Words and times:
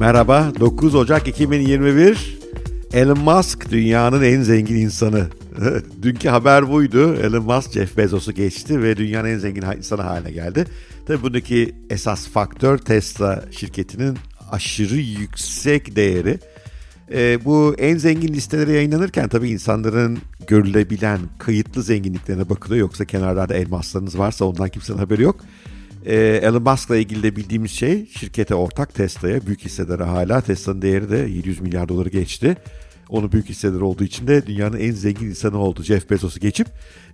Merhaba, 0.00 0.52
9 0.60 0.94
Ocak 0.94 1.28
2021. 1.28 2.38
Elon 2.92 3.18
Musk 3.18 3.70
dünyanın 3.70 4.22
en 4.22 4.42
zengin 4.42 4.76
insanı. 4.76 5.26
Dünkü 6.02 6.28
haber 6.28 6.70
buydu. 6.70 7.14
Elon 7.14 7.44
Musk 7.44 7.72
Jeff 7.72 7.96
Bezos'u 7.96 8.32
geçti 8.32 8.82
ve 8.82 8.96
dünyanın 8.96 9.28
en 9.28 9.38
zengin 9.38 9.62
insanı 9.62 10.02
haline 10.02 10.30
geldi. 10.30 10.64
Tabii 11.06 11.22
buradaki 11.22 11.74
esas 11.90 12.28
faktör 12.28 12.78
Tesla 12.78 13.44
şirketinin 13.50 14.18
aşırı 14.50 14.96
yüksek 14.96 15.96
değeri. 15.96 16.38
E, 17.12 17.44
bu 17.44 17.74
en 17.78 17.96
zengin 17.96 18.34
listeleri 18.34 18.72
yayınlanırken 18.72 19.28
tabii 19.28 19.50
insanların 19.50 20.18
görülebilen 20.46 21.18
kayıtlı 21.38 21.82
zenginliklerine 21.82 22.48
bakılıyor. 22.48 22.80
Yoksa 22.80 23.04
kenarlarda 23.04 23.54
elmaslarınız 23.54 24.18
varsa 24.18 24.44
ondan 24.44 24.68
kimsenin 24.68 24.98
haberi 24.98 25.22
yok. 25.22 25.40
E, 26.06 26.16
Elon 26.42 26.62
Musk'la 26.62 26.96
ilgili 26.96 27.22
de 27.22 27.36
bildiğimiz 27.36 27.70
şey 27.70 28.06
şirkete 28.06 28.54
ortak 28.54 28.94
Tesla'ya 28.94 29.46
büyük 29.46 29.64
hisseleri 29.64 30.02
hala. 30.02 30.40
Tesla'nın 30.40 30.82
değeri 30.82 31.10
de 31.10 31.16
700 31.16 31.60
milyar 31.60 31.88
doları 31.88 32.08
geçti. 32.08 32.56
Onu 33.08 33.32
büyük 33.32 33.48
hisseleri 33.48 33.84
olduğu 33.84 34.04
için 34.04 34.26
de 34.26 34.46
dünyanın 34.46 34.78
en 34.78 34.92
zengin 34.92 35.26
insanı 35.26 35.58
oldu 35.58 35.82
Jeff 35.82 36.10
Bezos'u 36.10 36.40
geçip. 36.40 36.66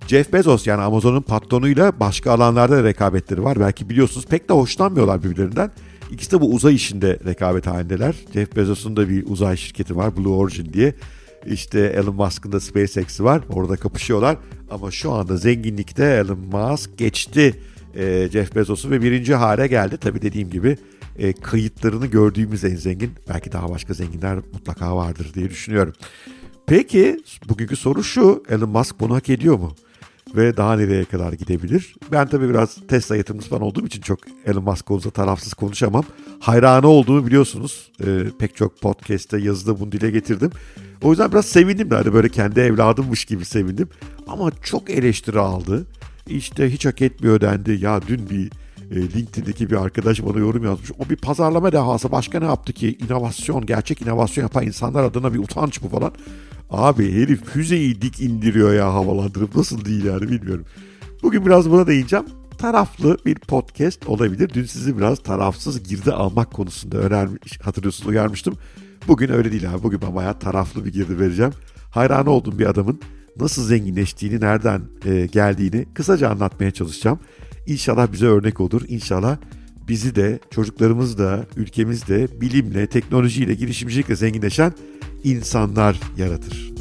Jeff 0.06 0.32
Bezos 0.32 0.66
yani 0.66 0.82
Amazon'un 0.82 1.22
patronuyla 1.22 2.00
başka 2.00 2.32
alanlarda 2.32 2.77
da 2.77 2.84
rekabetleri 2.84 3.44
var. 3.44 3.60
Belki 3.60 3.88
biliyorsunuz 3.88 4.27
pek 4.27 4.48
de 4.48 4.52
hoşlanmıyorlar 4.52 5.22
birbirlerinden. 5.24 5.70
İkisi 6.10 6.32
de 6.32 6.41
bu 6.41 6.55
uzay 6.55 6.74
işinde 6.74 7.18
rekabet 7.24 7.66
halindeler. 7.66 8.14
Jeff 8.32 8.56
Bezos'un 8.56 8.96
da 8.96 9.08
bir 9.08 9.27
uzay 9.27 9.56
şirketi 9.56 9.96
var 9.96 10.16
Blue 10.16 10.32
Origin 10.32 10.72
diye. 10.72 10.94
İşte 11.46 11.80
Elon 11.80 12.14
Musk'ın 12.14 12.52
da 12.52 12.60
SpaceX'i 12.60 13.24
var. 13.24 13.42
Orada 13.50 13.77
kapışıyorlar. 13.77 14.36
Ama 14.70 14.91
şu 14.91 15.12
anda 15.12 15.36
zenginlikte 15.36 16.05
Elon 16.05 16.38
Musk 16.38 16.98
geçti 16.98 17.55
e, 17.97 18.28
Jeff 18.33 18.55
Bezos'u 18.55 18.91
ve 18.91 19.02
birinci 19.02 19.34
hale 19.34 19.66
geldi. 19.66 19.97
Tabii 19.97 20.22
dediğim 20.22 20.50
gibi 20.50 20.78
e, 21.19 21.33
kayıtlarını 21.33 22.06
gördüğümüz 22.06 22.64
en 22.64 22.77
zengin. 22.77 23.11
Belki 23.28 23.52
daha 23.52 23.70
başka 23.70 23.94
zenginler 23.94 24.36
mutlaka 24.36 24.97
vardır 24.97 25.30
diye 25.34 25.50
düşünüyorum. 25.50 25.92
Peki 26.67 27.20
bugünkü 27.48 27.77
soru 27.77 28.05
şu. 28.05 28.42
Elon 28.48 28.69
Musk 28.69 29.00
bunu 29.00 29.14
hak 29.14 29.28
ediyor 29.30 29.58
mu? 29.58 29.72
Ve 30.36 30.56
daha 30.56 30.77
nereye 30.77 31.05
kadar 31.05 31.33
gidebilir? 31.33 31.94
Ben 32.12 32.28
tabii 32.28 32.48
biraz 32.48 32.77
Tesla 32.89 33.17
yatırımcısı 33.17 33.50
falan 33.50 33.62
olduğum 33.62 33.86
için 33.86 34.00
çok 34.00 34.19
Elon 34.47 34.64
Musk 34.64 34.86
konusunda 34.86 35.12
tarafsız 35.12 35.55
konuşamam. 35.55 36.05
Hayranı 36.41 36.89
olduğumu 36.89 37.27
biliyorsunuz. 37.27 37.92
E, 38.06 38.06
pek 38.39 38.56
çok 38.56 38.80
podcast'te 38.80 39.39
yazıda 39.39 39.80
bunu 39.80 39.92
dile 39.92 40.11
getirdim. 40.11 40.50
O 41.02 41.11
yüzden 41.11 41.33
biraz 41.33 41.47
sevindim 41.47 41.91
de 41.91 41.94
hani 41.94 42.14
böyle 42.14 42.28
kendi 42.28 42.61
evladımmış 42.61 43.24
gibi 43.24 43.44
sevindim. 43.44 43.89
Ama 44.27 44.50
çok 44.62 44.91
eleştiri 44.91 45.39
aldı. 45.39 45.86
İşte 46.27 46.72
hiç 46.72 46.86
hak 46.86 47.02
etmiyor 47.02 47.41
dendi. 47.41 47.78
Ya 47.80 48.00
dün 48.08 48.30
bir 48.30 48.50
e, 48.91 48.94
LinkedIn'deki 48.94 49.70
bir 49.70 49.77
arkadaş 49.77 50.24
bana 50.24 50.38
yorum 50.38 50.64
yazmış. 50.64 50.91
O 50.98 51.10
bir 51.10 51.16
pazarlama 51.16 51.72
dehası. 51.72 52.12
Başka 52.12 52.38
ne 52.38 52.44
yaptı 52.44 52.72
ki? 52.72 52.98
İnovasyon, 53.06 53.66
gerçek 53.66 54.02
inovasyon 54.02 54.44
yapan 54.44 54.66
insanlar 54.66 55.05
adına 55.05 55.34
bir 55.34 55.38
utanç 55.38 55.83
bu 55.83 55.88
falan. 55.88 56.12
Abi 56.70 57.12
herif 57.12 57.44
füzeyi 57.44 58.02
dik 58.02 58.20
indiriyor 58.20 58.74
ya 58.74 58.94
havalandırıp. 58.94 59.56
Nasıl 59.56 59.84
değil 59.84 60.05
yani 60.05 60.22
bilmiyorum. 60.22 60.64
Bugün 61.22 61.46
biraz 61.46 61.70
buna 61.70 61.86
değineceğim. 61.86 62.27
Taraflı 62.58 63.18
bir 63.27 63.34
podcast 63.34 64.08
olabilir. 64.08 64.50
Dün 64.55 64.64
sizi 64.64 64.98
biraz 64.98 65.22
tarafsız 65.22 65.88
girdi 65.88 66.12
almak 66.12 66.52
konusunda 66.52 66.98
önermiş, 66.98 67.61
hatırlıyorsunuz 67.61 68.08
uyarmıştım. 68.08 68.55
Bugün 69.08 69.33
öyle 69.33 69.52
değil 69.52 69.70
abi. 69.70 69.83
Bugün 69.83 70.00
ben 70.02 70.14
bayağı 70.14 70.38
taraflı 70.38 70.84
bir 70.84 70.92
girdi 70.92 71.18
vereceğim. 71.18 71.52
Hayranı 71.90 72.30
olduğum 72.30 72.58
bir 72.58 72.66
adamın 72.66 73.00
nasıl 73.41 73.65
zenginleştiğini, 73.65 74.41
nereden 74.41 74.83
e, 75.05 75.27
geldiğini 75.27 75.87
kısaca 75.95 76.31
anlatmaya 76.31 76.70
çalışacağım. 76.70 77.19
İnşallah 77.67 78.12
bize 78.12 78.27
örnek 78.27 78.61
olur. 78.61 78.83
İnşallah 78.89 79.37
bizi 79.89 80.15
de, 80.15 80.39
çocuklarımız 80.51 81.19
da, 81.19 81.46
ülkemiz 81.57 82.08
de 82.08 82.41
bilimle, 82.41 82.86
teknolojiyle, 82.86 83.55
girişimcilikle 83.55 84.17
zenginleşen 84.17 84.73
insanlar 85.25 86.01
yaratır. 86.17 86.76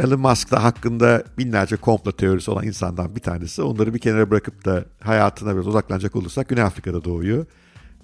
Elon 0.00 0.20
Musk 0.20 0.50
da 0.50 0.64
hakkında 0.64 1.24
binlerce 1.38 1.76
komplo 1.76 2.12
teorisi 2.12 2.50
olan 2.50 2.66
insandan 2.66 3.16
bir 3.16 3.20
tanesi. 3.20 3.62
Onları 3.62 3.94
bir 3.94 3.98
kenara 3.98 4.30
bırakıp 4.30 4.64
da 4.64 4.84
hayatına 5.00 5.54
biraz 5.54 5.66
odaklanacak 5.66 6.16
olursak 6.16 6.48
Güney 6.48 6.62
Afrika'da 6.62 7.04
doğuyor. 7.04 7.46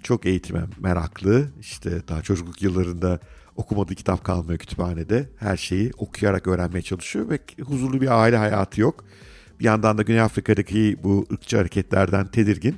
Çok 0.03 0.27
eğitime 0.27 0.65
meraklı. 0.81 1.49
İşte 1.61 2.09
daha 2.09 2.23
çocukluk 2.23 2.63
yıllarında 2.63 3.21
okumadığı 3.57 3.95
kitap 3.95 4.25
kalmıyor 4.25 4.59
kütüphanede. 4.59 5.29
Her 5.37 5.57
şeyi 5.57 5.91
okuyarak 5.99 6.47
öğrenmeye 6.47 6.83
çalışıyor 6.83 7.31
ve 7.31 7.39
huzurlu 7.63 8.01
bir 8.01 8.23
aile 8.23 8.37
hayatı 8.37 8.81
yok. 8.81 9.05
Bir 9.61 9.65
yandan 9.65 9.99
da 9.99 10.03
Güney 10.03 10.21
Afrika'daki 10.21 10.97
bu 11.03 11.27
ırkçı 11.33 11.57
hareketlerden 11.57 12.27
tedirgin. 12.27 12.77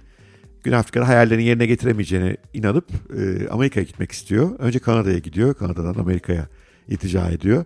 Güney 0.62 0.78
Afrika'da 0.78 1.08
hayallerini 1.08 1.44
yerine 1.44 1.66
getiremeyeceğine 1.66 2.36
inanıp 2.54 2.84
e, 3.18 3.48
Amerika'ya 3.48 3.84
gitmek 3.84 4.12
istiyor. 4.12 4.50
Önce 4.58 4.78
Kanada'ya 4.78 5.18
gidiyor. 5.18 5.54
Kanada'dan 5.54 5.94
Amerika'ya 5.94 6.48
iltica 6.88 7.30
ediyor. 7.30 7.64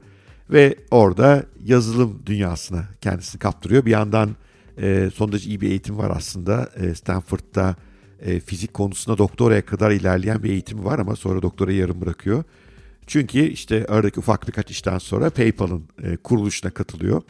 Ve 0.53 0.77
orada 0.91 1.45
yazılım 1.65 2.23
dünyasına 2.27 2.85
kendisini 3.01 3.39
kaptırıyor. 3.39 3.85
Bir 3.85 3.91
yandan 3.91 4.31
e, 4.79 5.11
son 5.15 5.33
derece 5.33 5.49
iyi 5.49 5.61
bir 5.61 5.71
eğitim 5.71 5.99
var 5.99 6.13
aslında. 6.17 6.71
E, 6.77 6.95
Stanford'da 6.95 7.77
e, 8.21 8.41
fizik 8.41 8.75
konusunda 8.75 9.19
doktoraya 9.19 9.67
kadar 9.67 9.91
ilerleyen 9.91 10.43
bir 10.43 10.51
eğitim 10.51 10.85
var 10.85 10.99
ama 10.99 11.17
sonra 11.17 11.43
doktorayı 11.43 11.79
yarım 11.79 12.01
bırakıyor. 12.01 12.45
Çünkü 13.07 13.39
işte 13.41 13.87
aradaki 13.89 14.21
ufak 14.21 14.49
birkaç 14.49 14.71
işten 14.71 14.99
sonra 14.99 15.31
PayPal'ın 15.31 15.85
e, 16.03 16.17
kuruluşuna 16.17 16.71
katılıyor. 16.71 17.23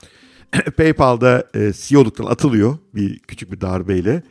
PayPal'da 0.77 1.49
e, 1.55 1.73
CEO'luktan 1.77 2.27
atılıyor 2.27 2.79
bir 2.95 3.19
küçük 3.19 3.53
bir 3.53 3.61
darbeyle. 3.61 4.23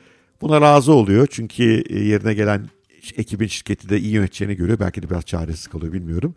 Buna 0.41 0.61
razı 0.61 0.93
oluyor 0.93 1.27
çünkü 1.31 1.83
e, 1.89 1.99
yerine 1.99 2.33
gelen 2.33 2.69
ekibin 3.17 3.47
şirketi 3.47 3.89
de 3.89 3.99
iyi 3.99 4.13
yöneteceğini 4.13 4.55
görüyor. 4.55 4.79
Belki 4.79 5.03
de 5.03 5.09
biraz 5.09 5.25
çaresiz 5.25 5.67
kalıyor 5.67 5.93
bilmiyorum. 5.93 6.35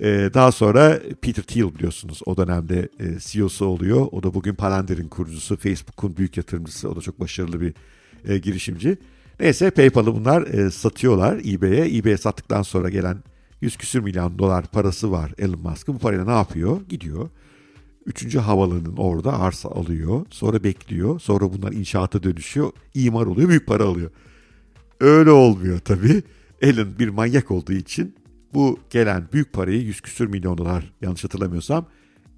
Ee, 0.00 0.30
daha 0.34 0.52
sonra 0.52 1.00
Peter 1.22 1.42
Thiel 1.42 1.74
biliyorsunuz 1.74 2.20
o 2.26 2.36
dönemde 2.36 2.88
e, 3.00 3.04
CEO'su 3.20 3.66
oluyor. 3.66 4.06
O 4.12 4.22
da 4.22 4.34
bugün 4.34 4.54
Palantir'in 4.54 5.08
kurucusu, 5.08 5.56
Facebook'un 5.56 6.16
büyük 6.16 6.36
yatırımcısı. 6.36 6.90
O 6.90 6.96
da 6.96 7.00
çok 7.00 7.20
başarılı 7.20 7.60
bir 7.60 7.74
e, 8.24 8.38
girişimci. 8.38 8.98
Neyse 9.40 9.70
PayPal'ı 9.70 10.14
bunlar 10.14 10.42
e, 10.42 10.70
satıyorlar 10.70 11.40
eBay'e. 11.44 11.98
eBay'e 11.98 12.16
sattıktan 12.16 12.62
sonra 12.62 12.88
gelen 12.88 13.18
100 13.60 13.76
küsür 13.76 14.00
milyon 14.00 14.38
dolar 14.38 14.66
parası 14.66 15.12
var 15.12 15.32
Elon 15.38 15.60
Musk'ın. 15.60 15.94
Bu 15.94 15.98
parayla 15.98 16.24
ne 16.24 16.30
yapıyor? 16.30 16.80
Gidiyor. 16.88 17.28
Üçüncü 18.06 18.38
havalanın 18.38 18.96
orada 18.96 19.40
arsa 19.40 19.68
alıyor. 19.68 20.26
Sonra 20.30 20.64
bekliyor. 20.64 21.20
Sonra 21.20 21.52
bunlar 21.52 21.72
inşaata 21.72 22.22
dönüşüyor. 22.22 22.72
imar 22.94 23.26
oluyor. 23.26 23.48
Büyük 23.48 23.66
para 23.66 23.84
alıyor. 23.84 24.10
Öyle 25.00 25.30
olmuyor 25.30 25.78
tabii. 25.78 26.22
Elon 26.62 26.98
bir 26.98 27.08
manyak 27.08 27.50
olduğu 27.50 27.72
için 27.72 28.14
bu 28.54 28.78
gelen 28.90 29.28
büyük 29.32 29.52
parayı 29.52 29.82
100 29.82 30.00
küsür 30.00 30.26
milyon 30.26 30.58
dolar 30.58 30.92
yanlış 31.00 31.24
hatırlamıyorsam 31.24 31.86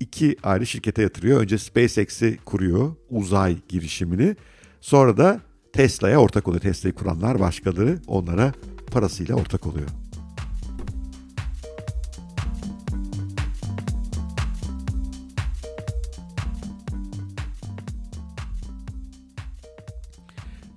iki 0.00 0.36
ayrı 0.42 0.66
şirkete 0.66 1.02
yatırıyor. 1.02 1.40
Önce 1.40 1.58
SpaceX'i 1.58 2.38
kuruyor 2.44 2.94
uzay 3.10 3.56
girişimini. 3.68 4.36
Sonra 4.80 5.16
da 5.16 5.40
Tesla'ya 5.72 6.18
ortak 6.18 6.48
oluyor. 6.48 6.62
Tesla'yı 6.62 6.94
kuranlar 6.94 7.40
başkaları 7.40 7.98
onlara 8.06 8.52
parasıyla 8.92 9.34
ortak 9.34 9.66
oluyor. 9.66 9.88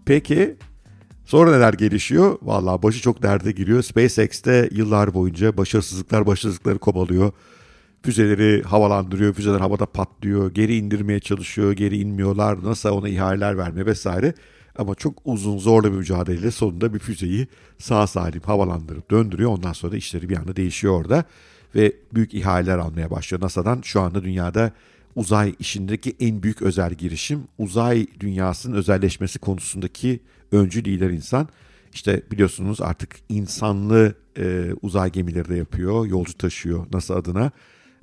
Peki 0.06 0.56
Sonra 1.26 1.52
neler 1.52 1.74
gelişiyor? 1.74 2.38
Vallahi 2.42 2.84
başı 2.84 3.02
çok 3.02 3.24
derde 3.24 3.52
giriyor. 3.52 3.82
SpaceX'te 3.82 4.70
yıllar 4.72 5.14
boyunca 5.14 5.58
başarısızlıklar 5.58 6.26
başarısızlıkları 6.26 6.80
kovalıyor. 6.80 7.32
Füzeleri 8.04 8.64
havalandırıyor, 8.64 9.34
füzeler 9.34 9.60
havada 9.60 9.86
patlıyor, 9.86 10.54
geri 10.54 10.76
indirmeye 10.76 11.20
çalışıyor, 11.20 11.72
geri 11.72 11.98
inmiyorlar, 11.98 12.64
NASA 12.64 12.92
ona 12.92 13.10
ihaleler 13.10 13.58
verme 13.58 13.86
vesaire. 13.86 14.34
Ama 14.78 14.96
çok 14.96 15.22
uzun 15.26 15.58
zorlu 15.58 15.92
bir 15.92 15.98
mücadeleyle 15.98 16.52
sonunda 16.52 16.94
bir 16.94 17.00
füzeyi 17.00 17.48
sağ 17.78 18.08
salim 18.08 18.42
havalandırıp 18.42 19.12
döndürüyor. 19.12 19.50
Ondan 19.50 19.74
sonra 19.74 19.96
işleri 19.96 20.30
bir 20.30 20.38
anda 20.38 20.56
değişiyor 20.56 20.94
orada. 21.00 21.24
Ve 21.76 21.94
büyük 22.14 22.34
ihaleler 22.34 22.78
almaya 22.78 23.12
başlıyor 23.12 23.42
NASA'dan. 23.42 23.82
Şu 23.82 24.02
anda 24.02 24.24
dünyada 24.24 24.72
uzay 25.16 25.56
işindeki 25.60 26.16
en 26.20 26.44
büyük 26.44 26.62
özel 26.62 26.94
girişim 26.94 27.44
uzay 27.58 28.08
dünyasının 28.20 28.76
özelleşmesi 28.76 29.40
konusundaki 29.40 30.20
öncü 30.52 30.86
lider 30.86 31.10
insan. 31.10 31.48
İşte 31.94 32.22
biliyorsunuz 32.32 32.82
artık 32.82 33.16
insanlı 33.30 34.14
e, 34.38 34.74
uzay 34.82 35.12
gemileri 35.12 35.50
de 35.50 35.56
yapıyor, 35.56 36.06
yolcu 36.06 36.38
taşıyor 36.38 36.86
NASA 36.94 37.16
adına. 37.16 37.52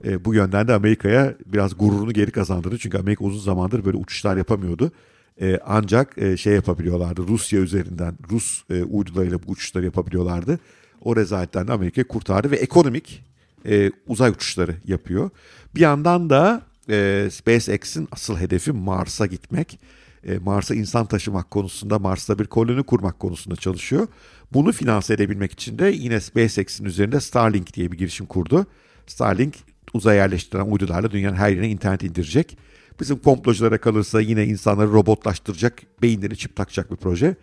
E, 0.05 0.25
bu 0.25 0.35
yönden 0.35 0.69
de 0.69 0.75
Amerika'ya 0.75 1.35
biraz 1.47 1.79
gururunu 1.79 2.13
geri 2.13 2.31
kazandırdı. 2.31 2.79
Çünkü 2.79 2.99
Amerika 2.99 3.25
uzun 3.25 3.41
zamandır 3.41 3.85
böyle 3.85 3.97
uçuşlar 3.97 4.37
yapamıyordu. 4.37 4.93
E, 5.41 5.59
ancak 5.67 6.19
e, 6.19 6.37
şey 6.37 6.55
yapabiliyorlardı, 6.55 7.23
Rusya 7.29 7.61
üzerinden 7.61 8.15
Rus 8.31 8.63
e, 8.71 8.83
uydularıyla 8.83 9.39
bu 9.43 9.51
uçuşları 9.51 9.85
yapabiliyorlardı. 9.85 10.59
O 11.05 11.17
rezaletten 11.17 11.69
de 11.69 11.73
Amerika'yı 11.73 12.09
kurtardı 12.09 12.51
ve 12.51 12.57
ekonomik 12.57 13.25
e, 13.67 13.91
uzay 14.07 14.31
uçuşları 14.31 14.75
yapıyor. 14.85 15.31
Bir 15.75 15.81
yandan 15.81 16.31
da 16.31 16.63
e, 16.91 17.29
SpaceX'in 17.33 18.09
asıl 18.13 18.37
hedefi 18.37 18.73
Mars'a 18.73 19.27
gitmek. 19.27 19.79
E, 20.27 20.39
Mars'a 20.39 20.75
insan 20.75 21.07
taşımak 21.07 21.51
konusunda, 21.51 21.99
Mars'ta 21.99 22.39
bir 22.39 22.45
koloni 22.45 22.83
kurmak 22.83 23.19
konusunda 23.19 23.57
çalışıyor. 23.57 24.09
Bunu 24.53 24.73
finanse 24.73 25.15
edebilmek 25.15 25.53
için 25.53 25.79
de 25.79 25.87
yine 25.87 26.21
SpaceX'in 26.21 26.85
üzerinde 26.85 27.21
Starlink 27.21 27.75
diye 27.75 27.93
bir 27.93 27.99
girişim 27.99 28.27
kurdu. 28.27 28.67
Starlink 29.07 29.55
uzaya 29.95 30.23
yerleştiren 30.23 30.67
uydularla 30.71 31.11
dünyanın 31.11 31.37
her 31.37 31.51
yerine 31.51 31.69
internet 31.69 32.03
indirecek. 32.03 32.59
Bizim 33.01 33.19
komploculara 33.19 33.79
kalırsa 33.79 34.21
yine 34.21 34.45
insanları 34.45 34.93
robotlaştıracak, 34.93 35.83
beyinleri 36.03 36.37
çip 36.37 36.57
takacak 36.57 36.91
bir 36.91 36.97
proje. 36.97 37.37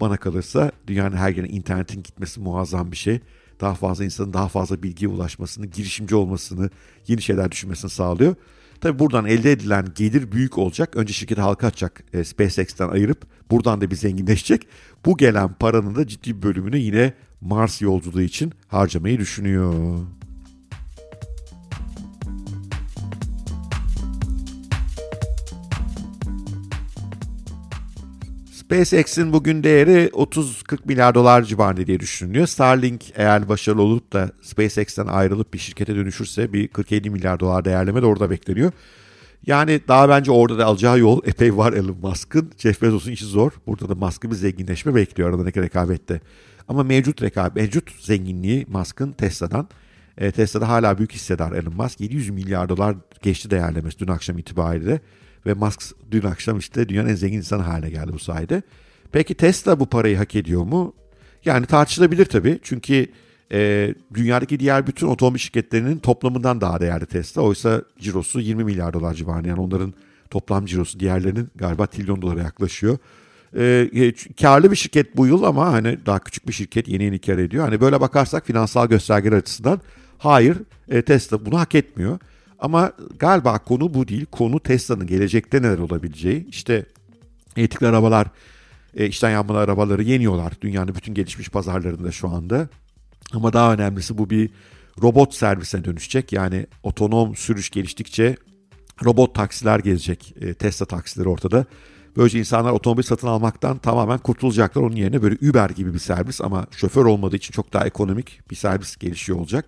Bana 0.00 0.16
kalırsa 0.16 0.72
dünyanın 0.86 1.16
her 1.16 1.28
yerine 1.28 1.48
internetin 1.48 2.02
gitmesi 2.02 2.40
muazzam 2.40 2.92
bir 2.92 2.96
şey. 2.96 3.20
Daha 3.60 3.74
fazla 3.74 4.04
insanın 4.04 4.32
daha 4.32 4.48
fazla 4.48 4.82
bilgiye 4.82 5.10
ulaşmasını, 5.10 5.66
girişimci 5.66 6.14
olmasını, 6.14 6.70
yeni 7.08 7.22
şeyler 7.22 7.52
düşünmesini 7.52 7.90
sağlıyor. 7.90 8.34
Tabi 8.80 8.98
buradan 8.98 9.26
elde 9.26 9.52
edilen 9.52 9.86
gelir 9.94 10.32
büyük 10.32 10.58
olacak. 10.58 10.96
Önce 10.96 11.12
şirketi 11.12 11.40
halka 11.40 11.66
açacak 11.66 12.04
e, 12.12 12.24
SpaceX'ten 12.24 12.88
ayırıp 12.88 13.26
buradan 13.50 13.80
da 13.80 13.90
bir 13.90 13.96
zenginleşecek. 13.96 14.66
Bu 15.04 15.16
gelen 15.16 15.52
paranın 15.52 15.94
da 15.94 16.06
ciddi 16.06 16.36
bir 16.36 16.42
bölümünü 16.42 16.78
yine 16.78 17.12
Mars 17.40 17.82
yolculuğu 17.82 18.22
için 18.22 18.52
harcamayı 18.68 19.18
düşünüyor. 19.18 20.00
SpaceX'in 28.66 29.32
bugün 29.32 29.62
değeri 29.62 30.10
30-40 30.12 30.78
milyar 30.84 31.14
dolar 31.14 31.42
civarında 31.42 31.86
diye 31.86 32.00
düşünülüyor. 32.00 32.46
Starlink 32.46 33.04
eğer 33.14 33.48
başarılı 33.48 33.82
olup 33.82 34.12
da 34.12 34.30
SpaceX'ten 34.42 35.06
ayrılıp 35.06 35.54
bir 35.54 35.58
şirkete 35.58 35.96
dönüşürse 35.96 36.52
bir 36.52 36.68
40-50 36.68 37.10
milyar 37.10 37.40
dolar 37.40 37.64
değerleme 37.64 38.02
de 38.02 38.06
orada 38.06 38.30
bekleniyor. 38.30 38.72
Yani 39.46 39.80
daha 39.88 40.08
bence 40.08 40.30
orada 40.30 40.58
da 40.58 40.66
alacağı 40.66 40.98
yol 40.98 41.20
epey 41.24 41.56
var 41.56 41.72
Elon 41.72 41.96
Musk'ın. 42.02 42.52
Jeff 42.58 42.82
Bezos'un 42.82 43.10
işi 43.10 43.24
zor. 43.24 43.52
Burada 43.66 43.88
da 43.88 43.94
Musk'ın 43.94 44.30
bir 44.30 44.36
zenginleşme 44.36 44.94
bekliyor 44.94 45.32
aradaki 45.32 45.62
rekabette. 45.62 46.20
Ama 46.68 46.82
mevcut 46.82 47.22
rekabet, 47.22 47.56
mevcut 47.56 47.90
zenginliği 48.00 48.66
Musk'ın 48.68 49.12
Tesla'dan. 49.12 49.68
E, 50.18 50.30
Tesla'da 50.30 50.68
hala 50.68 50.98
büyük 50.98 51.12
hissedar 51.12 51.52
Elon 51.52 51.76
Musk. 51.76 52.00
700 52.00 52.30
milyar 52.30 52.68
dolar 52.68 52.96
geçti 53.22 53.50
değerlemesi 53.50 53.98
dün 53.98 54.08
akşam 54.08 54.38
itibariyle. 54.38 55.00
Ve 55.46 55.54
Musk 55.54 55.82
dün 56.10 56.22
akşam 56.22 56.58
işte 56.58 56.88
dünyanın 56.88 57.08
en 57.08 57.14
zengin 57.14 57.36
insanı 57.36 57.62
haline 57.62 57.90
geldi 57.90 58.12
bu 58.12 58.18
sayede. 58.18 58.62
Peki 59.12 59.34
Tesla 59.34 59.80
bu 59.80 59.86
parayı 59.86 60.16
hak 60.16 60.34
ediyor 60.34 60.62
mu? 60.62 60.94
Yani 61.44 61.66
tartışılabilir 61.66 62.24
tabii. 62.24 62.58
Çünkü 62.62 63.06
e, 63.52 63.94
dünyadaki 64.14 64.60
diğer 64.60 64.86
bütün 64.86 65.06
otomobil 65.06 65.38
şirketlerinin 65.38 65.98
toplamından 65.98 66.60
daha 66.60 66.80
değerli 66.80 67.06
Tesla. 67.06 67.42
Oysa 67.42 67.82
cirosu 67.98 68.40
20 68.40 68.64
milyar 68.64 68.92
dolar 68.92 69.14
civarında. 69.14 69.48
Yani 69.48 69.60
onların 69.60 69.94
toplam 70.30 70.66
cirosu 70.66 71.00
diğerlerinin 71.00 71.48
galiba 71.56 71.86
trilyon 71.86 72.22
dolara 72.22 72.42
yaklaşıyor. 72.42 72.98
E, 73.56 73.88
e 73.94 74.12
karlı 74.40 74.70
bir 74.70 74.76
şirket 74.76 75.16
bu 75.16 75.26
yıl 75.26 75.42
ama 75.42 75.72
hani 75.72 75.98
daha 76.06 76.18
küçük 76.18 76.48
bir 76.48 76.52
şirket 76.52 76.88
yeni 76.88 77.04
yeni 77.04 77.18
kar 77.18 77.38
ediyor. 77.38 77.64
Hani 77.64 77.80
böyle 77.80 78.00
bakarsak 78.00 78.46
finansal 78.46 78.88
göstergeler 78.88 79.36
açısından 79.36 79.80
hayır 80.18 80.58
e, 80.88 81.02
Tesla 81.02 81.46
bunu 81.46 81.58
hak 81.58 81.74
etmiyor. 81.74 82.18
Ama 82.58 82.92
galiba 83.18 83.58
konu 83.58 83.94
bu 83.94 84.08
değil. 84.08 84.26
Konu 84.32 84.60
Tesla'nın 84.60 85.06
gelecekte 85.06 85.62
neler 85.62 85.78
olabileceği. 85.78 86.46
İşte 86.48 86.86
elektrikli 87.56 87.86
arabalar, 87.86 88.26
e, 88.96 89.06
içten 89.06 89.30
yanmalı 89.30 89.58
arabaları 89.58 90.02
yeniyorlar. 90.02 90.52
Dünyanın 90.60 90.94
bütün 90.94 91.14
gelişmiş 91.14 91.48
pazarlarında 91.48 92.12
şu 92.12 92.28
anda. 92.28 92.68
Ama 93.32 93.52
daha 93.52 93.74
önemlisi 93.74 94.18
bu 94.18 94.30
bir 94.30 94.50
robot 95.02 95.34
servisine 95.34 95.84
dönüşecek. 95.84 96.32
Yani 96.32 96.66
otonom 96.82 97.36
sürüş 97.36 97.70
geliştikçe 97.70 98.36
robot 99.04 99.34
taksiler 99.34 99.78
gelecek. 99.78 100.34
E, 100.40 100.54
Tesla 100.54 100.86
taksileri 100.86 101.28
ortada. 101.28 101.66
Böylece 102.16 102.38
insanlar 102.38 102.72
otomobil 102.72 103.02
satın 103.02 103.26
almaktan 103.26 103.78
tamamen 103.78 104.18
kurtulacaklar. 104.18 104.82
Onun 104.82 104.96
yerine 104.96 105.22
böyle 105.22 105.50
Uber 105.50 105.70
gibi 105.70 105.94
bir 105.94 105.98
servis 105.98 106.40
ama 106.40 106.66
şoför 106.70 107.04
olmadığı 107.04 107.36
için 107.36 107.52
çok 107.52 107.72
daha 107.72 107.86
ekonomik 107.86 108.50
bir 108.50 108.56
servis 108.56 108.96
gelişiyor 108.96 109.38
olacak. 109.38 109.64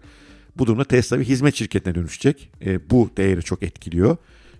Bu 0.58 0.66
durumda 0.66 0.84
Tesla 0.84 1.20
bir 1.20 1.24
hizmet 1.24 1.54
şirketine 1.54 1.94
dönüşecek. 1.94 2.50
E, 2.66 2.90
bu 2.90 3.10
değeri 3.16 3.42
çok 3.42 3.62
etkiliyor. 3.62 4.16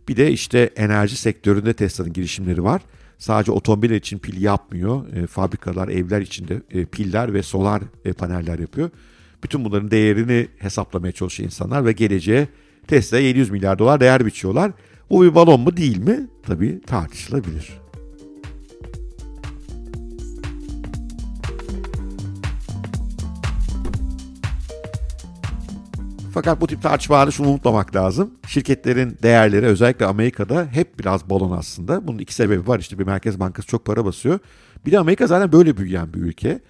Bir 0.09 0.17
de 0.17 0.33
işte 0.33 0.71
enerji 0.77 1.17
sektöründe 1.17 1.73
Tesla'nın 1.73 2.13
girişimleri 2.13 2.65
var. 2.65 2.83
Sadece 3.19 3.53
otomobiller 3.53 3.97
için 3.97 4.19
pil 4.19 4.43
yapmıyor. 4.43 5.13
E, 5.13 5.27
fabrikalar, 5.27 5.89
evler 5.89 6.21
içinde 6.21 6.63
e, 6.71 6.85
piller 6.85 7.35
ve 7.35 7.43
solar 7.43 7.83
e, 8.05 8.13
paneller 8.13 8.59
yapıyor. 8.59 8.91
Bütün 9.45 9.65
bunların 9.65 9.91
değerini 9.91 10.49
hesaplamaya 10.59 11.13
çalışıyor 11.13 11.47
insanlar 11.47 11.85
ve 11.85 11.93
geleceğe 11.93 12.49
Tesla 12.87 13.19
700 13.19 13.51
milyar 13.51 13.79
dolar 13.79 14.01
değer 14.01 14.27
biçiyorlar. 14.27 14.73
Bu 15.11 15.25
bir 15.25 15.35
balon 15.35 15.61
mu 15.61 15.77
değil 15.77 15.99
mi? 15.99 16.29
Tabii 16.43 16.81
tartışılabilir. 16.87 17.88
Fakat 26.39 26.61
bu 26.61 26.67
tip 26.67 26.83
tartışmalarda 26.83 27.31
şunu 27.31 27.49
unutmamak 27.49 27.97
lazım. 27.97 28.31
Şirketlerin 28.47 29.19
değerleri 29.23 29.67
özellikle 29.67 30.07
Amerika'da 30.07 30.67
hep 30.67 30.99
biraz 30.99 31.31
balon 31.31 31.59
aslında. 31.59 32.09
Bunun 32.09 32.19
iki 32.19 32.35
sebebi 32.35 32.69
var. 32.69 32.79
İşte 32.79 32.99
bir 32.99 33.07
merkez 33.07 33.41
bankası 33.41 33.69
çok 33.69 33.85
para 33.85 34.05
basıyor. 34.05 34.39
Bir 34.87 34.93
de 34.93 34.99
Amerika 34.99 35.27
zaten 35.27 35.53
böyle 35.53 35.77
büyüyen 35.77 36.15
bir 36.15 36.19
ülke. 36.19 36.61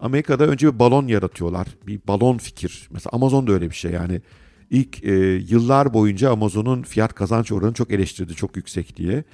Amerika'da 0.00 0.46
önce 0.46 0.74
bir 0.74 0.78
balon 0.78 1.06
yaratıyorlar. 1.06 1.66
Bir 1.86 2.00
balon 2.08 2.38
fikir. 2.38 2.88
Mesela 2.90 3.10
Amazon 3.12 3.46
da 3.46 3.52
öyle 3.52 3.70
bir 3.70 3.74
şey. 3.74 3.90
Yani 3.92 4.20
ilk 4.70 5.04
e, 5.04 5.14
yıllar 5.34 5.94
boyunca 5.94 6.30
Amazon'un 6.30 6.82
fiyat 6.82 7.14
kazanç 7.14 7.52
oranı 7.52 7.74
çok 7.74 7.92
eleştirdi. 7.92 8.34
Çok 8.34 8.56
yüksek 8.56 8.96
diye. 8.96 9.24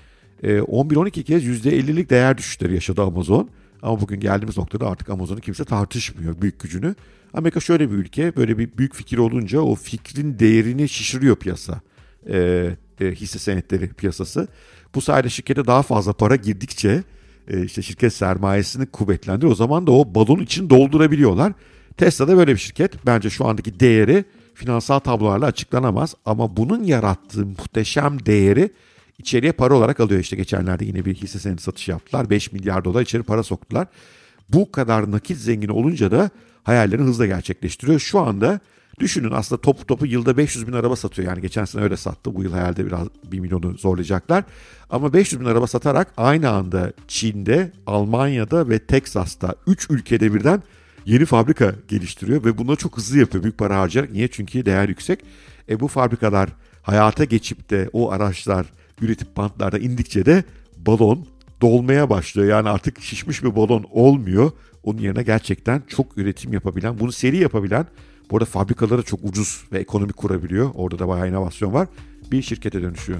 E, 0.43 0.59
11-12 0.59 1.23
kez 1.23 1.44
%50'lik 1.44 2.11
değer 2.11 2.39
düşüşleri 2.39 2.75
yaşadı 2.75 3.03
Amazon. 3.03 3.49
Ama 3.82 4.00
bugün 4.00 4.20
geldiğimiz 4.20 4.58
noktada 4.58 4.88
artık 4.88 5.11
Amazon'u 5.11 5.40
kimse 5.40 5.64
tartışmıyor 5.64 6.43
büyük 6.43 6.61
gücünü. 6.61 6.94
Amerika 7.34 7.61
şöyle 7.61 7.90
bir 7.90 7.94
ülke 7.94 8.37
böyle 8.37 8.58
bir 8.58 8.79
büyük 8.79 8.94
fikir 8.94 9.19
olunca 9.19 9.61
o 9.61 9.75
fikrin 9.75 10.38
değerini 10.38 10.88
şişiriyor 10.88 11.37
piyasa. 11.37 11.81
E, 12.29 12.69
e, 13.00 13.06
hisse 13.06 13.38
senetleri 13.38 13.88
piyasası. 13.88 14.49
Bu 14.94 15.00
sayede 15.00 15.29
şirkete 15.29 15.67
daha 15.67 15.82
fazla 15.82 16.12
para 16.12 16.37
girdikçe 16.37 17.02
e, 17.48 17.65
işte 17.65 17.82
şirket 17.82 18.12
sermayesini 18.12 18.86
kuvvetlendiriyor. 18.86 19.53
O 19.53 19.55
zaman 19.55 19.86
da 19.86 19.93
o 19.93 20.15
balon 20.15 20.39
için 20.39 20.70
doldurabiliyorlar. 20.70 21.53
Tesla 21.96 22.29
da 22.29 22.36
böyle 22.36 22.53
bir 22.53 22.58
şirket. 22.58 23.06
Bence 23.06 23.31
şu 23.31 23.46
andaki 23.46 23.81
değeri 23.81 24.24
finansal 24.55 24.98
tablolarla 24.98 25.46
açıklanamaz. 25.46 26.15
Ama 26.24 26.56
bunun 26.56 26.84
yarattığı 26.84 27.46
muhteşem 27.46 28.27
değeri 28.27 28.70
içeriye 29.19 29.53
para 29.53 29.75
olarak 29.75 30.01
alıyor. 30.01 30.21
İşte 30.21 30.37
geçenlerde 30.37 30.85
yine 30.85 31.05
bir 31.05 31.15
hisse 31.15 31.39
senedi 31.39 31.63
satışı 31.63 31.91
yaptılar. 31.91 32.31
5 32.31 32.53
milyar 32.53 32.85
dolar 32.85 33.03
içeri 33.03 33.23
para 33.23 33.43
soktular. 33.43 33.87
Bu 34.49 34.73
kadar 34.73 35.11
nakit 35.11 35.39
zengin 35.39 35.69
olunca 35.69 36.11
da 36.11 36.31
hayallerini 36.65 37.07
hızla 37.07 37.27
gerçekleştiriyor. 37.27 38.01
Şu 38.01 38.21
anda 38.21 38.61
düşünün 38.99 39.31
aslında 39.31 39.61
topu 39.61 39.87
topu 39.87 40.07
yılda 40.07 40.37
500 40.37 40.67
bin 40.67 40.73
araba 40.73 40.97
satıyor. 40.97 41.29
Yani 41.29 41.41
geçen 41.41 41.65
sene 41.65 41.83
öyle 41.83 41.97
sattı. 41.97 42.35
Bu 42.35 42.43
yıl 42.43 42.55
herhalde 42.55 42.87
biraz 42.87 43.09
1 43.25 43.41
milyonu 43.41 43.79
zorlayacaklar. 43.79 44.45
Ama 44.91 45.13
500 45.13 45.41
bin 45.41 45.47
araba 45.47 45.67
satarak 45.67 46.13
aynı 46.17 46.51
anda 46.51 46.93
Çin'de, 47.09 47.73
Almanya'da 47.87 48.69
ve 48.69 48.79
Teksas'ta 48.79 49.55
3 49.67 49.91
ülkede 49.91 50.35
birden 50.35 50.63
yeni 51.05 51.25
fabrika 51.25 51.75
geliştiriyor 51.89 52.45
ve 52.45 52.59
bunu 52.59 52.77
çok 52.77 52.97
hızlı 52.97 53.19
yapıyor. 53.19 53.45
Büyük 53.45 53.59
para 53.59 53.81
harcayarak. 53.81 54.13
Niye? 54.13 54.29
Çünkü 54.29 54.65
değer 54.65 54.89
yüksek. 54.89 55.21
E 55.69 55.81
bu 55.81 55.89
fabrikalar 55.89 56.49
hayata 56.83 57.25
geçip 57.25 57.71
de 57.71 57.91
o 57.93 58.11
araçlar 58.11 58.67
üretip 59.01 59.37
bantlarda 59.37 59.79
indikçe 59.79 60.27
de 60.27 60.44
balon 60.77 61.27
dolmaya 61.61 62.11
başlıyor. 62.11 62.49
Yani 62.49 62.69
artık 62.69 63.01
şişmiş 63.03 63.44
bir 63.44 63.56
balon 63.56 63.84
olmuyor. 63.91 64.51
Onun 64.84 64.99
yerine 64.99 65.22
gerçekten 65.22 65.82
çok 65.89 66.19
üretim 66.19 66.53
yapabilen, 66.53 66.99
bunu 66.99 67.13
seri 67.13 67.37
yapabilen, 67.37 67.87
bu 68.31 68.37
arada 68.37 68.44
fabrikaları 68.44 69.03
çok 69.03 69.20
ucuz 69.25 69.65
ve 69.72 69.79
ekonomik 69.79 70.17
kurabiliyor. 70.17 70.70
Orada 70.75 70.99
da 70.99 71.08
bayağı 71.08 71.29
inovasyon 71.29 71.72
var. 71.72 71.89
Bir 72.32 72.43
şirkete 72.43 72.82
dönüşüyor. 72.82 73.19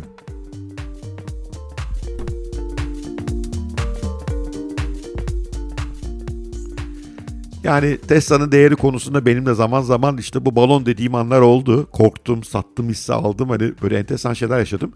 Yani 7.65 7.99
Tesla'nın 8.09 8.53
değeri 8.53 8.77
konusunda 8.77 9.27
benim 9.27 9.47
de 9.47 9.55
zaman 9.55 9.81
zaman 9.81 10.19
işte 10.19 10.45
bu 10.45 10.57
balon 10.57 10.87
dediğim 10.87 11.15
anlar 11.15 11.41
oldu. 11.41 11.87
Korktum, 11.93 12.45
sattım, 12.45 12.89
hisse 12.89 13.13
aldım. 13.15 13.49
Hani 13.49 13.73
böyle 13.83 13.99
enteresan 13.99 14.35
şeyler 14.35 14.59
yaşadım. 14.59 14.93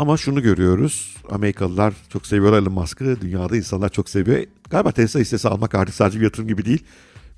Ama 0.00 0.16
şunu 0.16 0.42
görüyoruz. 0.42 1.16
Amerikalılar 1.30 1.94
çok 2.08 2.26
seviyor 2.26 2.52
Elon 2.52 2.72
Musk'ı. 2.72 3.20
Dünyada 3.20 3.56
insanlar 3.56 3.88
çok 3.88 4.08
seviyor. 4.08 4.44
Galiba 4.70 4.92
Tesla 4.92 5.20
hissesi 5.20 5.48
almak 5.48 5.74
artık 5.74 5.94
sadece 5.94 6.18
bir 6.18 6.24
yatırım 6.24 6.48
gibi 6.48 6.64
değil. 6.64 6.84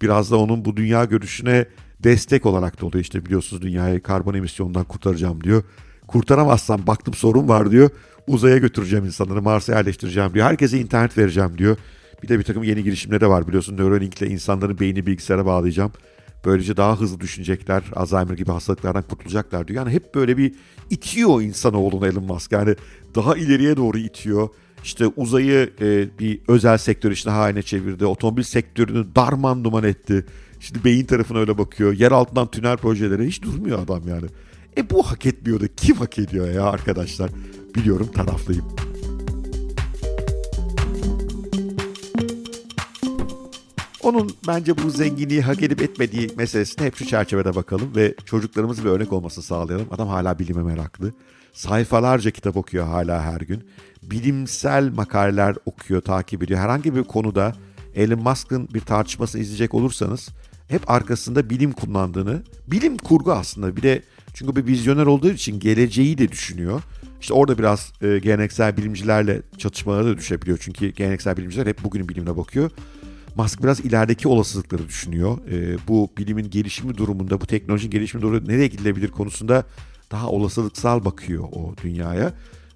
Biraz 0.03 0.31
da 0.31 0.37
onun 0.37 0.65
bu 0.65 0.77
dünya 0.77 1.05
görüşüne 1.05 1.67
destek 2.01 2.47
olarak 2.47 2.81
da 2.81 2.87
oluyor. 2.87 3.03
İşte 3.03 3.27
biliyorsunuz 3.27 3.63
dünyayı 3.63 4.03
karbon 4.03 4.35
emisyonundan 4.35 4.85
kurtaracağım 4.85 5.45
diyor. 5.45 5.63
Kurtaramazsam 6.07 6.87
baktım 6.87 7.15
sorun 7.15 7.49
var 7.49 7.71
diyor. 7.71 7.91
Uzaya 8.27 8.59
götüreceğim 8.59 9.05
insanları, 9.05 9.43
Mars'a 9.43 9.73
yerleştireceğim 9.73 10.35
diyor. 10.35 10.47
Herkese 10.47 10.79
internet 10.79 11.19
vereceğim 11.19 11.59
diyor. 11.59 11.77
Bir 12.23 12.29
de 12.29 12.39
bir 12.39 12.45
takım 12.45 12.63
yeni 12.63 12.85
girişimleri 12.85 13.29
var 13.29 13.49
biliyorsun. 13.49 13.77
Neuralink 13.77 14.23
ile 14.23 14.31
insanların 14.31 14.81
beyni 14.81 15.07
bilgisayara 15.07 15.47
bağlayacağım. 15.47 15.93
Böylece 16.45 16.77
daha 16.77 17.01
hızlı 17.01 17.21
düşünecekler. 17.21 17.83
Alzheimer 17.95 18.35
gibi 18.35 18.51
hastalıklardan 18.51 19.03
kurtulacaklar 19.03 19.69
diyor. 19.69 19.87
Yani 19.87 19.95
hep 19.95 20.15
böyle 20.15 20.37
bir 20.37 20.55
itiyor 20.91 21.43
insanoğlunu 21.43 22.07
Elon 22.07 22.25
Musk. 22.25 22.53
Yani 22.53 22.77
daha 23.15 23.37
ileriye 23.37 23.77
doğru 23.77 23.99
itiyor. 23.99 24.49
İşte 24.85 25.07
uzayı 25.07 25.71
e, 25.81 26.19
bir 26.19 26.41
özel 26.49 26.79
sektör 26.79 27.11
işine 27.11 27.33
haline 27.33 27.63
çevirdi. 27.63 28.07
Otomobil 28.07 28.43
sektörünü 28.43 29.07
darman 29.17 29.65
duman 29.65 29.85
etti. 29.85 30.27
Şimdi 30.61 30.85
beyin 30.85 31.05
tarafına 31.05 31.39
öyle 31.39 31.59
bakıyor. 31.59 31.93
Yer 31.93 32.13
altından 32.13 32.51
tünel 32.51 32.77
projeleri 32.77 33.27
hiç 33.27 33.43
durmuyor 33.43 33.79
adam 33.79 34.09
yani. 34.09 34.27
E 34.77 34.91
bu 34.91 35.03
hak 35.03 35.27
etmiyordu. 35.27 35.65
Kim 35.77 35.97
hak 35.97 36.19
ediyor 36.19 36.51
ya 36.51 36.65
arkadaşlar? 36.65 37.31
Biliyorum 37.75 38.09
taraflıyım. 38.15 38.92
Onun 44.03 44.31
bence 44.49 44.79
bu 44.79 44.91
zenginliği 44.91 45.43
hak 45.43 45.63
edip 45.63 45.83
etmediği 45.83 46.31
meselesine 46.37 46.87
hep 46.87 46.97
şu 46.97 47.07
çerçevede 47.07 47.55
bakalım 47.55 47.97
ve 47.97 48.15
çocuklarımız 48.25 48.85
bir 48.85 48.91
örnek 48.91 49.13
olmasını 49.13 49.45
sağlayalım. 49.45 49.87
Adam 49.91 50.09
hala 50.09 50.39
bilime 50.39 50.63
meraklı. 50.63 51.13
Sayfalarca 51.53 52.31
kitap 52.31 52.57
okuyor 52.57 52.87
hala 52.87 53.23
her 53.23 53.41
gün. 53.41 53.65
Bilimsel 54.03 54.93
makaleler 54.93 55.57
okuyor, 55.67 56.01
takip 56.01 56.43
ediyor. 56.43 56.61
Herhangi 56.61 56.97
bir 56.97 57.05
konuda 57.05 57.53
Elon 57.95 58.23
Musk'ın 58.23 58.69
bir 58.75 58.81
tartışmasını 58.81 59.41
izleyecek 59.41 59.75
olursanız 59.75 60.29
hep 60.69 60.91
arkasında 60.91 61.51
bilim 61.51 61.73
kullandığını, 61.73 62.43
bilim 62.67 62.97
kurgu 62.97 63.33
aslında 63.33 63.77
bir 63.77 63.83
de 63.83 64.03
çünkü 64.35 64.57
bir 64.57 64.67
vizyoner 64.67 65.07
olduğu 65.07 65.31
için 65.31 65.61
geleceği 65.61 66.19
de 66.19 66.29
düşünüyor. 66.29 66.83
İşte 67.21 67.35
orada 67.35 67.59
biraz 67.59 67.93
e, 68.03 68.19
geleneksel 68.19 68.77
bilimcilerle 68.77 69.43
çatışmalara 69.59 70.05
da 70.05 70.17
düşebiliyor. 70.17 70.59
Çünkü 70.61 70.89
geleneksel 70.89 71.37
bilimciler 71.37 71.67
hep 71.67 71.85
bugünün 71.85 72.09
bilimine 72.09 72.37
bakıyor. 72.37 72.71
Musk 73.37 73.63
biraz 73.63 73.81
ilerideki 73.81 74.29
olasılıkları 74.29 74.89
düşünüyor. 74.89 75.39
E, 75.51 75.77
bu 75.89 76.11
bilimin 76.19 76.51
gelişimi 76.51 76.97
durumunda, 76.97 77.41
bu 77.41 77.47
teknolojinin 77.47 77.91
gelişimi 77.91 78.23
durumunda 78.23 78.53
nereye 78.53 78.67
gidilebilir 78.67 79.09
konusunda 79.09 79.65
daha 80.11 80.29
olasılıksal 80.29 81.05
bakıyor 81.05 81.45
o 81.53 81.75
dünyaya. 81.83 82.33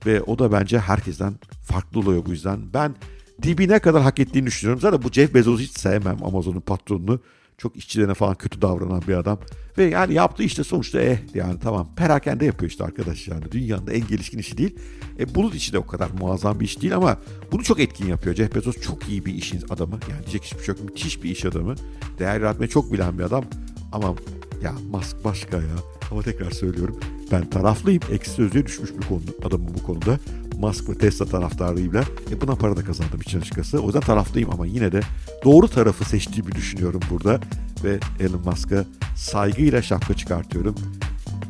Ve 0.07 0.23
o 0.23 0.39
da 0.39 0.53
bence 0.53 0.79
herkesten 0.79 1.35
farklı 1.63 2.01
oluyor 2.01 2.27
bu 2.27 2.31
yüzden. 2.31 2.61
Ben 2.75 2.95
dibine 3.43 3.79
kadar 3.79 4.03
hak 4.03 4.19
ettiğini 4.19 4.47
düşünüyorum. 4.47 4.81
Zaten 4.81 5.03
bu 5.03 5.13
Jeff 5.13 5.35
Bezos'u 5.35 5.63
hiç 5.63 5.79
sevmem 5.79 6.25
Amazon'un 6.25 6.61
patronunu. 6.61 7.21
Çok 7.59 7.77
işçilerine 7.77 8.15
falan 8.15 8.35
kötü 8.35 8.63
davranan 8.63 9.03
bir 9.09 9.15
adam. 9.15 9.39
Ve 9.79 9.85
yani 9.85 10.15
yaptığı 10.15 10.43
işte 10.43 10.65
sonuçta 10.65 11.01
eh 11.01 11.19
yani 11.35 11.59
tamam 11.63 11.89
perakende 11.97 12.45
yapıyor 12.45 12.71
işte 12.71 12.85
arkadaş 12.85 13.29
yani. 13.29 13.53
Dünyanın 13.53 13.87
en 13.87 14.07
gelişkin 14.07 14.39
işi 14.39 14.59
değil. 14.59 14.77
E, 15.19 15.35
bulut 15.35 15.55
işi 15.55 15.73
de 15.73 15.79
o 15.79 15.87
kadar 15.87 16.09
muazzam 16.21 16.61
bir 16.61 16.65
iş 16.65 16.83
değil 16.83 16.97
ama 16.97 17.19
bunu 17.53 17.65
çok 17.65 17.81
etkin 17.81 18.07
yapıyor. 18.07 18.35
Jeff 18.35 18.55
Bezos 18.55 18.81
çok 18.81 19.09
iyi 19.09 19.27
bir 19.27 19.35
işin 19.35 19.63
adamı. 19.71 19.99
Yani 20.11 20.23
diyecek 20.23 20.45
hiçbir 20.45 20.65
şey 20.65 20.75
yok. 20.75 20.85
Müthiş 20.85 21.23
bir 21.23 21.31
iş 21.31 21.45
adamı. 21.45 21.75
Değer 22.19 22.41
yaratmayı 22.41 22.71
çok 22.71 22.93
bilen 22.93 23.19
bir 23.19 23.25
adam. 23.25 23.45
Ama 23.93 24.15
ya 24.63 24.73
Musk 24.91 25.25
başka 25.25 25.57
ya. 25.57 25.77
Ama 26.11 26.23
tekrar 26.23 26.51
söylüyorum 26.51 27.01
ben 27.33 27.51
taraflıyım. 27.51 28.03
Eksi 28.13 28.31
sözlüğe 28.31 28.67
düşmüş 28.67 28.91
bir 28.93 29.07
konu, 29.07 29.21
adamım 29.45 29.69
bu 29.79 29.83
konuda. 29.83 30.19
Musk 30.59 30.91
ve 30.91 30.99
Tesla 30.99 31.27
taraftarıyla. 31.27 32.05
E 32.31 32.41
buna 32.41 32.55
para 32.55 32.77
da 32.77 32.85
kazandım 32.85 33.21
için 33.21 33.41
açıkçası. 33.41 33.79
O 33.79 33.87
yüzden 33.87 34.01
taraflıyım 34.01 34.51
ama 34.53 34.67
yine 34.67 34.93
de 34.93 35.01
doğru 35.45 35.69
tarafı 35.69 36.05
seçtiğimi 36.05 36.53
düşünüyorum 36.53 37.01
burada. 37.11 37.41
Ve 37.85 37.99
Elon 38.21 38.41
Musk'a 38.45 38.85
saygıyla 39.17 39.83
şapka 39.83 40.15
çıkartıyorum. 40.15 40.75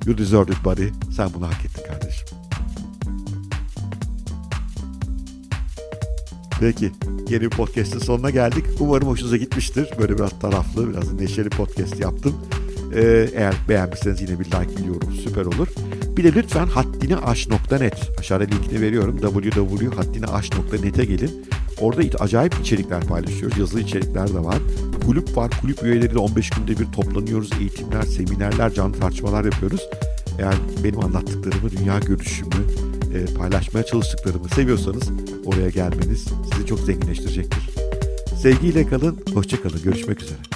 You 0.06 0.18
deserve 0.18 0.52
it 0.52 0.64
buddy. 0.64 0.86
Sen 1.16 1.30
bunu 1.34 1.46
hak 1.46 1.64
ettin 1.64 1.82
kardeşim. 1.92 2.26
Peki 6.60 6.92
yeni 7.28 7.42
bir 7.42 7.50
podcast'ın 7.50 7.98
sonuna 7.98 8.30
geldik. 8.30 8.64
Umarım 8.80 9.08
hoşunuza 9.08 9.36
gitmiştir. 9.36 9.88
Böyle 9.98 10.18
biraz 10.18 10.40
taraflı, 10.40 10.90
biraz 10.90 11.12
neşeli 11.12 11.48
podcast 11.48 12.00
yaptım. 12.00 12.34
Ee, 12.94 13.28
eğer 13.34 13.54
beğenmişseniz 13.68 14.20
yine 14.20 14.40
bir 14.40 14.44
like 14.44 14.76
biliyorum 14.76 15.12
süper 15.24 15.44
olur. 15.44 15.68
Bir 16.16 16.24
de 16.24 16.34
lütfen 16.34 16.66
haddiniaş.net 16.66 18.10
aşağıda 18.18 18.44
linkini 18.44 18.80
veriyorum. 18.80 19.18
www.haddiniaş.net'e 19.20 21.04
gelin. 21.04 21.46
Orada 21.80 22.02
acayip 22.18 22.54
içerikler 22.60 23.04
paylaşıyoruz. 23.04 23.58
Yazılı 23.58 23.80
içerikler 23.80 24.28
de 24.28 24.44
var. 24.44 24.58
Kulüp 25.06 25.36
var. 25.36 25.50
Kulüp 25.60 25.82
üyeleriyle 25.82 26.18
15 26.18 26.50
günde 26.50 26.78
bir 26.80 26.92
toplanıyoruz. 26.92 27.50
Eğitimler, 27.60 28.02
seminerler, 28.02 28.74
canlı 28.74 28.98
tartışmalar 29.00 29.44
yapıyoruz. 29.44 29.88
Eğer 30.38 30.54
benim 30.84 31.04
anlattıklarımı, 31.04 31.70
dünya 31.70 31.98
görüşümü, 31.98 32.50
e, 33.14 33.34
paylaşmaya 33.34 33.86
çalıştıklarımı 33.86 34.48
seviyorsanız 34.48 35.10
oraya 35.44 35.70
gelmeniz 35.70 36.24
sizi 36.52 36.66
çok 36.66 36.80
zenginleştirecektir. 36.80 37.70
Sevgiyle 38.42 38.86
kalın, 38.86 39.18
hoşça 39.34 39.62
kalın. 39.62 39.82
Görüşmek 39.82 40.22
üzere. 40.22 40.55